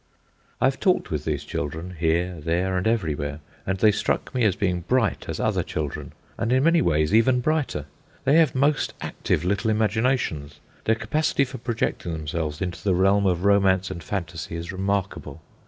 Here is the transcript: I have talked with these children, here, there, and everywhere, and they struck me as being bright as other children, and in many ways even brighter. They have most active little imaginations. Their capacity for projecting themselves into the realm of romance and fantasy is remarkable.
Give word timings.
I 0.59 0.65
have 0.65 0.79
talked 0.79 1.11
with 1.11 1.25
these 1.25 1.43
children, 1.43 1.97
here, 1.99 2.39
there, 2.41 2.75
and 2.75 2.87
everywhere, 2.87 3.39
and 3.67 3.77
they 3.77 3.91
struck 3.91 4.33
me 4.33 4.43
as 4.45 4.55
being 4.55 4.81
bright 4.81 5.25
as 5.29 5.39
other 5.39 5.61
children, 5.61 6.13
and 6.39 6.51
in 6.51 6.63
many 6.63 6.81
ways 6.81 7.13
even 7.13 7.39
brighter. 7.39 7.85
They 8.25 8.37
have 8.37 8.55
most 8.55 8.95
active 9.01 9.43
little 9.45 9.69
imaginations. 9.69 10.59
Their 10.85 10.95
capacity 10.95 11.45
for 11.45 11.59
projecting 11.59 12.13
themselves 12.13 12.63
into 12.63 12.83
the 12.83 12.95
realm 12.95 13.27
of 13.27 13.45
romance 13.45 13.91
and 13.91 14.01
fantasy 14.03 14.55
is 14.55 14.71
remarkable. 14.71 15.39